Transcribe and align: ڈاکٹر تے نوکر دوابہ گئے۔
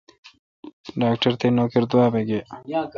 ڈاکٹر 0.99 1.31
تے 1.39 1.47
نوکر 1.57 1.83
دوابہ 1.91 2.21
گئے۔ 2.27 2.39